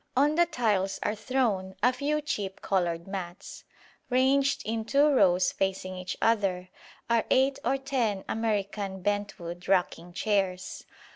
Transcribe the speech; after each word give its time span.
On 0.17 0.33
the 0.33 0.47
tiles 0.47 0.99
are 1.03 1.13
thrown 1.13 1.75
a 1.83 1.93
few 1.93 2.21
cheap 2.21 2.63
coloured 2.63 3.05
mats. 3.05 3.65
Ranged 4.09 4.63
in 4.65 4.83
two 4.83 5.07
rows 5.07 5.51
facing 5.51 5.95
each 5.95 6.17
other 6.19 6.69
are 7.07 7.25
eight 7.29 7.59
or 7.63 7.77
ten 7.77 8.23
American 8.27 9.03
bentwood 9.03 9.67
rocking 9.67 10.11
chairs. 10.11 10.85